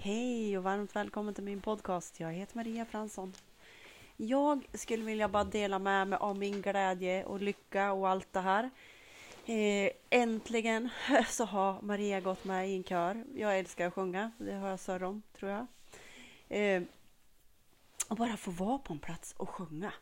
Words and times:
Hej 0.00 0.58
och 0.58 0.64
varmt 0.64 0.96
välkommen 0.96 1.34
till 1.34 1.44
min 1.44 1.60
podcast. 1.60 2.20
Jag 2.20 2.32
heter 2.32 2.56
Maria 2.56 2.84
Fransson. 2.84 3.32
Jag 4.16 4.66
skulle 4.74 5.04
vilja 5.04 5.28
bara 5.28 5.44
dela 5.44 5.78
med 5.78 6.08
mig 6.08 6.18
av 6.18 6.38
min 6.38 6.62
glädje 6.62 7.24
och 7.24 7.40
lycka 7.40 7.92
och 7.92 8.08
allt 8.08 8.32
det 8.32 8.40
här. 8.40 8.70
Eh, 9.46 9.90
äntligen 10.10 10.88
så 11.28 11.44
har 11.44 11.82
Maria 11.82 12.20
gått 12.20 12.44
med 12.44 12.70
i 12.70 12.76
en 12.76 12.84
kör. 12.84 13.24
Jag 13.34 13.58
älskar 13.58 13.86
att 13.86 13.94
sjunga, 13.94 14.32
det 14.38 14.54
har 14.54 14.68
jag 14.68 14.80
sagt 14.80 15.02
om, 15.02 15.22
tror 15.38 15.50
jag. 15.50 15.66
Eh, 16.48 16.82
och 18.08 18.16
bara 18.16 18.36
få 18.36 18.50
vara 18.50 18.78
på 18.78 18.92
en 18.92 18.98
plats 18.98 19.34
och 19.36 19.50
sjunga. 19.50 19.92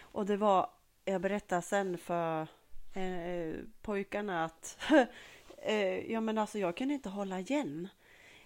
Och 0.00 0.26
det 0.26 0.36
var, 0.36 0.70
jag 1.04 1.20
berättade 1.20 1.62
sen 1.62 1.98
för 1.98 2.46
eh, 2.94 3.54
pojkarna 3.82 4.44
att 4.44 4.78
ja 6.06 6.20
men 6.20 6.38
alltså 6.38 6.58
jag 6.58 6.76
kunde 6.76 6.94
inte 6.94 7.08
hålla 7.08 7.40
igen. 7.40 7.88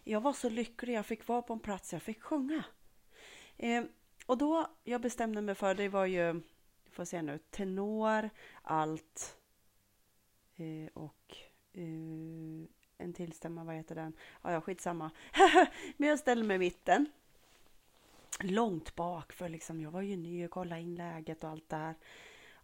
Jag 0.04 0.20
var 0.20 0.32
så 0.32 0.48
lycklig, 0.48 0.94
jag 0.94 1.06
fick 1.06 1.28
vara 1.28 1.42
på 1.42 1.52
en 1.52 1.60
plats, 1.60 1.92
jag 1.92 2.02
fick 2.02 2.22
sjunga. 2.22 2.64
Eh, 3.56 3.84
och 4.26 4.38
då, 4.38 4.66
jag 4.84 5.00
bestämde 5.00 5.40
mig 5.40 5.54
för, 5.54 5.74
det 5.74 5.88
var 5.88 6.06
ju, 6.06 6.40
får 6.90 7.04
se 7.04 7.22
nu, 7.22 7.38
tenor, 7.38 8.30
allt 8.62 9.36
eh, 10.56 10.92
och 10.94 11.36
eh, 11.72 11.84
en 12.98 13.12
till 13.14 13.32
stämma, 13.32 13.64
vad 13.64 13.74
heter 13.74 13.94
den? 13.94 14.12
Ja, 14.42 14.52
ja, 14.52 14.60
skitsamma. 14.60 15.10
Men 15.96 16.08
jag 16.08 16.18
ställde 16.18 16.44
mig 16.44 16.54
i 16.54 16.58
mitten. 16.58 17.06
Långt 18.40 18.94
bak, 18.94 19.32
för 19.32 19.48
liksom, 19.48 19.80
jag 19.80 19.90
var 19.90 20.00
ju 20.00 20.16
ny 20.16 20.44
och 20.44 20.50
kollade 20.50 20.80
in 20.80 20.94
läget 20.94 21.44
och 21.44 21.50
allt 21.50 21.68
det 21.68 21.76
här. 21.76 21.94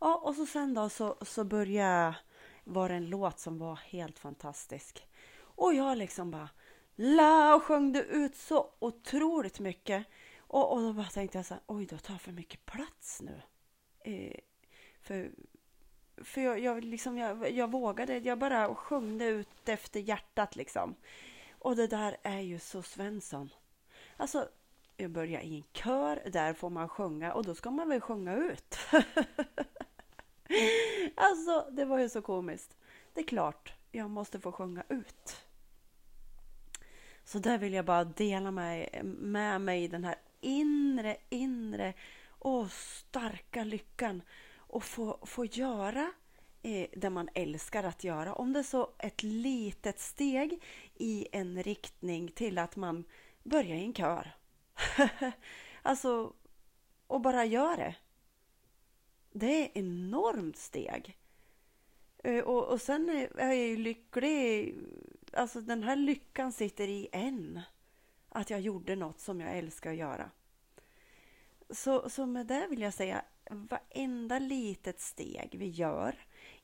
Ja, 0.00 0.16
och 0.16 0.34
så 0.34 0.46
sen 0.46 0.74
då 0.74 0.88
så, 0.88 1.16
så 1.22 1.44
började 1.44 2.16
var 2.64 2.88
det 2.88 2.94
en 2.94 3.10
låt 3.10 3.38
som 3.38 3.58
var 3.58 3.76
helt 3.76 4.18
fantastisk. 4.18 5.08
Och 5.38 5.74
jag 5.74 5.98
liksom 5.98 6.30
bara 6.30 6.48
la 6.96 7.54
och 7.54 7.62
sjöng 7.62 7.92
det 7.92 8.02
ut 8.02 8.36
så 8.36 8.70
otroligt 8.78 9.60
mycket. 9.60 10.06
Och, 10.38 10.72
och 10.72 10.80
då 10.82 10.92
bara 10.92 11.06
tänkte 11.06 11.38
jag 11.38 11.46
så 11.46 11.54
här, 11.54 11.62
oj, 11.66 11.86
då 11.86 11.98
tar 11.98 12.14
jag 12.14 12.20
för 12.20 12.32
mycket 12.32 12.66
plats 12.66 13.22
nu. 13.22 13.42
Eh, 14.04 14.40
för 15.00 15.30
för 16.24 16.40
jag, 16.40 16.58
jag, 16.58 16.84
liksom, 16.84 17.18
jag, 17.18 17.50
jag 17.50 17.70
vågade, 17.70 18.18
jag 18.18 18.38
bara 18.38 18.74
sjöng 18.74 19.18
det 19.18 19.26
ut 19.26 19.68
efter 19.68 20.00
hjärtat 20.00 20.56
liksom. 20.56 20.94
Och 21.58 21.76
det 21.76 21.86
där 21.86 22.16
är 22.22 22.40
ju 22.40 22.58
så 22.58 22.82
Svensson. 22.82 23.50
Alltså, 24.16 24.48
jag 24.96 25.10
börjar 25.10 25.40
i 25.40 25.56
en 25.56 25.64
kör, 25.72 26.22
där 26.32 26.54
får 26.54 26.70
man 26.70 26.88
sjunga 26.88 27.32
och 27.32 27.44
då 27.44 27.54
ska 27.54 27.70
man 27.70 27.88
väl 27.88 28.00
sjunga 28.00 28.36
ut. 28.36 28.78
alltså, 31.14 31.66
det 31.70 31.84
var 31.84 31.98
ju 31.98 32.08
så 32.08 32.22
komiskt. 32.22 32.76
Det 33.14 33.20
är 33.20 33.24
klart, 33.24 33.74
jag 33.92 34.10
måste 34.10 34.40
få 34.40 34.52
sjunga 34.52 34.84
ut. 34.88 35.46
Så 37.30 37.38
där 37.38 37.58
vill 37.58 37.72
jag 37.72 37.84
bara 37.84 38.04
dela 38.04 38.50
med, 38.50 39.04
med 39.04 39.60
mig 39.60 39.88
den 39.88 40.04
här 40.04 40.16
inre, 40.40 41.16
inre 41.28 41.94
och 42.28 42.70
starka 42.70 43.64
lyckan 43.64 44.22
och 44.56 44.84
få, 44.84 45.18
få 45.22 45.44
göra 45.44 46.12
eh, 46.62 46.88
det 46.92 47.10
man 47.10 47.28
älskar 47.34 47.84
att 47.84 48.04
göra. 48.04 48.34
Om 48.34 48.52
det 48.52 48.58
är 48.58 48.62
så 48.62 48.90
ett 48.98 49.22
litet 49.22 50.00
steg 50.00 50.62
i 50.94 51.26
en 51.32 51.62
riktning 51.62 52.28
till 52.28 52.58
att 52.58 52.76
man 52.76 53.04
börjar 53.42 53.76
i 53.76 53.84
en 53.84 53.94
kör. 53.94 54.32
alltså, 55.82 56.32
och 57.06 57.20
bara 57.20 57.44
gör 57.44 57.76
det. 57.76 57.94
Det 59.32 59.46
är 59.46 59.64
ett 59.64 59.76
enormt 59.76 60.56
steg. 60.56 61.18
Eh, 62.24 62.44
och, 62.44 62.68
och 62.68 62.80
sen 62.80 63.10
är 63.10 63.46
jag 63.46 63.56
ju 63.56 63.76
lycklig. 63.76 64.78
Alltså 65.32 65.60
den 65.60 65.82
här 65.82 65.96
lyckan 65.96 66.52
sitter 66.52 66.88
i 66.88 67.08
en. 67.12 67.60
Att 68.28 68.50
jag 68.50 68.60
gjorde 68.60 68.96
något 68.96 69.20
som 69.20 69.40
jag 69.40 69.58
älskar 69.58 69.90
att 69.90 69.96
göra. 69.96 70.30
Så, 71.70 72.10
så 72.10 72.26
med 72.26 72.46
det 72.46 72.66
vill 72.70 72.80
jag 72.80 72.94
säga, 72.94 73.24
varenda 73.50 74.38
litet 74.38 75.00
steg 75.00 75.54
vi 75.58 75.68
gör 75.68 76.14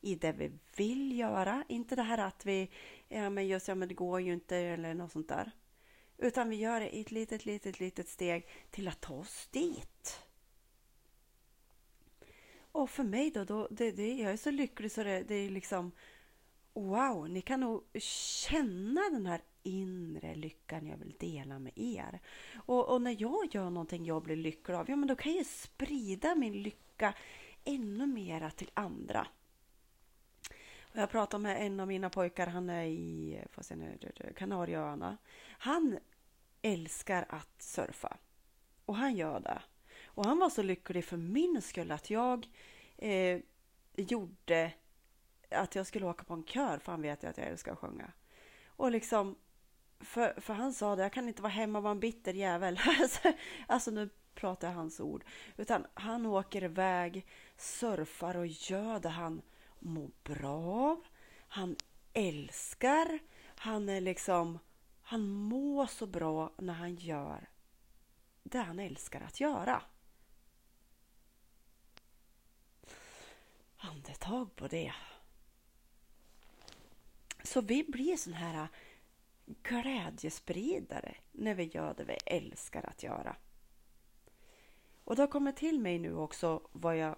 i 0.01 0.15
det 0.15 0.33
vi 0.33 0.53
vill 0.77 1.19
göra, 1.19 1.65
inte 1.69 1.97
det 1.97 2.03
här 2.03 2.19
att 2.19 2.47
vi, 2.47 2.71
ja 3.09 3.31
men 3.31 3.47
just 3.47 3.69
ja 3.69 3.75
men 3.75 3.89
det 3.89 3.95
går 3.95 4.21
ju 4.21 4.33
inte 4.33 4.57
eller 4.57 4.95
något 4.95 5.13
sånt 5.13 5.29
där. 5.29 5.51
Utan 6.19 6.49
vi 6.49 6.57
gör 6.57 6.81
det 6.81 6.97
i 6.97 7.01
ett 7.01 7.11
litet, 7.11 7.47
litet, 7.47 7.81
litet 7.81 8.09
steg 8.09 8.49
till 8.71 8.89
att 8.89 9.01
ta 9.01 9.15
oss 9.15 9.49
dit. 9.51 10.23
Och 12.73 12.91
för 12.91 13.05
mig 13.05 13.31
då, 13.31 13.45
då 13.45 13.69
det, 13.71 13.91
det, 13.91 14.15
jag 14.15 14.33
är 14.33 14.37
så 14.37 14.51
lycklig 14.51 14.93
så 14.93 15.05
det, 15.05 15.23
det 15.23 15.35
är 15.35 15.51
liksom 15.51 15.93
wow, 16.77 17.29
ni 17.29 17.43
kan 17.43 17.61
nog 17.61 17.85
känna 18.49 19.01
den 19.11 19.27
här 19.27 19.41
inre 19.63 20.35
lyckan 20.35 20.87
jag 20.87 20.97
vill 20.97 21.15
dela 21.19 21.59
med 21.59 21.73
er. 21.77 22.21
Och, 22.57 22.89
och, 22.89 23.03
när 23.03 23.17
jag 23.23 23.55
gör 23.55 23.71
någonting 23.71 24.05
jag 24.05 24.23
blir 24.23 24.37
lycklig 24.37 24.75
av, 24.75 24.91
ja 24.91 24.97
men 24.97 25.09
då 25.09 25.17
kan 25.17 25.35
jag 25.35 25.47
sprida 25.47 26.35
min 26.35 26.63
lycka 26.63 27.15
ännu 27.65 28.07
mera 28.07 28.51
till 28.51 28.71
andra. 28.75 29.27
Och 30.81 30.97
jag 30.97 31.11
pratade 31.11 31.43
med 31.43 31.67
en 31.67 31.81
av 31.81 31.89
mina 31.89 32.11
pojkar, 32.11 32.47
han 32.47 32.71
är 32.71 32.85
i 32.85 33.39
Kanarieöarna. 34.37 35.17
Han 35.49 35.99
älskar 36.63 37.27
att 37.29 37.63
surfa 37.63 38.17
och 38.85 38.97
han 38.97 39.17
gör 39.17 39.41
det. 39.41 39.63
Och 40.05 40.25
han 40.25 40.39
var 40.39 40.51
så 40.51 40.63
lycklig 40.63 41.05
för 41.05 41.17
min 41.17 41.63
skull 41.63 41.93
att 41.93 42.11
jag 42.11 42.47
eh, 42.99 43.41
gjorde 43.97 44.73
att 45.51 45.75
jag 45.75 45.87
skulle 45.87 46.07
åka 46.07 46.25
på 46.25 46.35
en 46.35 46.45
kör 46.45 46.79
för 46.79 46.93
han 46.93 47.03
vet 47.03 47.23
ju 47.23 47.29
att 47.29 47.39
jag 47.39 47.47
älskar 47.47 47.73
att 47.73 47.79
sjunga. 47.79 48.13
Och 48.67 48.91
liksom, 48.91 49.37
för, 50.01 50.41
för 50.41 50.55
han 50.55 50.73
sa 50.73 50.97
det, 50.97 51.03
jag 51.03 51.13
kan 51.13 51.29
inte 51.29 51.43
vara 51.43 51.53
hemma 51.53 51.79
och 51.79 51.83
vara 51.83 51.93
en 51.93 52.01
bitter 52.01 52.35
jävel. 52.35 52.81
Alltså, 53.01 53.33
alltså 53.67 53.91
nu 53.91 54.09
pratar 54.35 54.69
jag 54.69 54.75
hans 54.75 55.01
ord. 55.01 55.25
Utan 55.57 55.87
han 55.95 56.27
åker 56.27 56.65
iväg, 56.65 57.27
surfar 57.57 58.37
och 58.37 58.47
gör 58.47 59.01
det 59.01 59.09
han 59.09 59.43
mår 59.79 60.11
bra 60.23 60.57
av. 60.91 61.05
Han 61.49 61.77
älskar, 62.13 63.19
han 63.57 63.89
är 63.89 64.01
liksom, 64.01 64.59
han 65.03 65.29
mår 65.29 65.87
så 65.87 66.07
bra 66.07 66.53
när 66.59 66.75
han 66.75 66.95
gör 66.95 67.49
det 68.51 68.59
han 68.59 68.79
älskar 68.79 69.21
att 69.21 69.41
göra. 69.41 69.83
Andetag 73.77 74.57
på 74.57 74.69
det. 74.69 74.93
Så 77.47 77.61
vi 77.61 77.85
blir 77.85 78.17
sån 78.17 78.33
här 78.33 78.55
äh, 78.55 78.69
glädjespridare 79.63 81.15
när 81.33 81.55
vi 81.55 81.65
gör 81.65 81.95
det 81.95 82.05
vi 82.05 82.17
älskar 82.27 82.87
att 82.89 83.03
göra. 83.03 83.37
Och 85.05 85.17
det 85.17 85.23
har 85.23 85.27
kommit 85.27 85.57
till 85.57 85.81
mig 85.81 85.99
nu 85.99 86.15
också 86.15 86.69
vad 86.73 86.97
jag, 86.97 87.17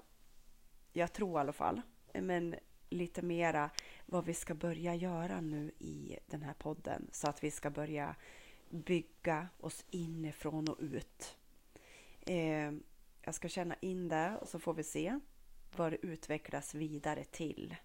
jag 0.93 1.13
tror 1.13 1.39
i 1.39 1.41
alla 1.41 1.53
fall, 1.53 1.83
men 2.13 2.55
lite 2.91 3.23
mera 3.23 3.71
vad 4.07 4.25
vi 4.25 4.35
ska 4.35 4.55
börja 4.55 4.95
göra 4.95 5.41
nu 5.41 5.73
i 5.79 6.19
den 6.27 6.43
här 6.43 6.55
podden 6.55 7.09
så 7.13 7.29
att 7.29 7.45
vi 7.45 7.51
ska 7.51 7.71
börja 7.71 8.17
bygga 8.71 9.49
oss 9.61 9.85
inifrån 9.91 10.69
och 10.69 10.79
ut. 10.81 11.37
Eh, 12.21 12.73
jag 13.23 13.35
ska 13.35 13.49
känna 13.49 13.75
in 13.81 14.09
det 14.09 14.39
och 14.41 14.49
så 14.49 14.59
får 14.59 14.75
vi 14.75 14.83
se 14.83 15.21
vad 15.77 15.93
det 15.93 16.07
utvecklas 16.07 16.75
vidare 16.75 17.25
till. 17.25 17.77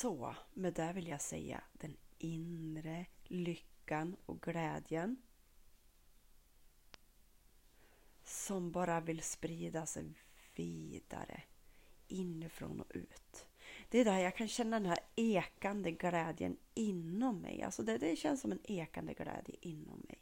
Så 0.00 0.34
med 0.54 0.74
det 0.74 0.92
vill 0.92 1.08
jag 1.08 1.20
säga 1.20 1.62
den 1.72 1.96
inre 2.18 3.06
lyckan 3.24 4.16
och 4.26 4.42
glädjen 4.42 5.16
som 8.24 8.72
bara 8.72 9.00
vill 9.00 9.22
sprida 9.22 9.86
sig 9.86 10.14
vidare 10.54 11.42
inifrån 12.08 12.80
och 12.80 12.90
ut. 12.94 13.46
Det 13.88 13.98
är 13.98 14.04
där 14.04 14.18
jag 14.18 14.36
kan 14.36 14.48
känna 14.48 14.80
den 14.80 14.88
här 14.88 14.98
ekande 15.16 15.90
glädjen 15.90 16.56
inom 16.74 17.40
mig. 17.40 17.62
Alltså 17.62 17.82
det, 17.82 17.98
det 17.98 18.16
känns 18.16 18.40
som 18.40 18.52
en 18.52 18.60
ekande 18.64 19.14
glädje 19.14 19.54
inom 19.60 20.02
mig. 20.08 20.18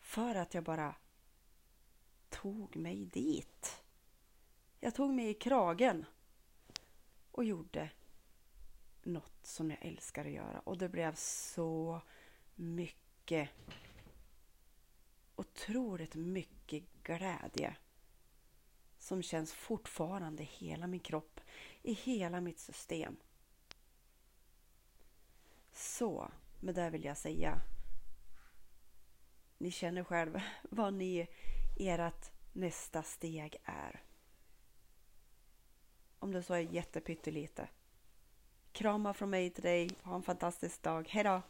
För 0.00 0.34
att 0.34 0.54
jag 0.54 0.64
bara 0.64 0.94
tog 2.28 2.76
mig 2.76 3.04
dit. 3.04 3.82
Jag 4.80 4.94
tog 4.94 5.14
mig 5.14 5.28
i 5.28 5.34
kragen 5.34 6.06
och 7.30 7.44
gjorde 7.44 7.90
något 9.04 9.46
som 9.46 9.70
jag 9.70 9.84
älskar 9.84 10.24
att 10.24 10.32
göra. 10.32 10.60
Och 10.60 10.78
det 10.78 10.88
blev 10.88 11.14
så 11.14 12.00
mycket, 12.54 13.50
otroligt 15.36 16.14
mycket 16.14 16.84
glädje 17.02 17.76
som 18.98 19.22
känns 19.22 19.52
fortfarande 19.52 20.42
i 20.42 20.46
hela 20.46 20.86
min 20.86 21.00
kropp, 21.00 21.40
i 21.82 21.92
hela 21.92 22.40
mitt 22.40 22.58
system. 22.58 23.16
Så, 25.72 26.30
med 26.60 26.74
det 26.74 26.90
vill 26.90 27.04
jag 27.04 27.18
säga. 27.18 27.60
Ni 29.58 29.70
känner 29.70 30.04
själva 30.04 30.42
vad 30.70 30.94
ni, 30.94 31.26
ert 31.80 32.32
nästa 32.52 33.02
steg 33.02 33.56
är. 33.64 34.02
Om 36.18 36.32
det 36.32 36.42
så 36.42 36.54
är 36.54 36.58
jättepyttelite. 36.58 37.68
Kramar 38.72 39.12
från 39.12 39.30
mig 39.30 39.50
till 39.50 39.62
dig. 39.62 39.90
Ha 40.02 40.14
en 40.14 40.22
fantastisk 40.22 40.82
dag. 40.82 41.08
Hejdå! 41.08 41.42